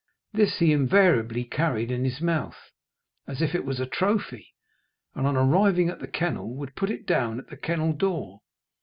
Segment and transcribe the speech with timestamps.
[0.33, 2.71] This he invariably carried in his mouth,
[3.27, 4.55] as if it was a trophy,
[5.13, 8.41] and on arriving at the kennel would put it down at the kennel door.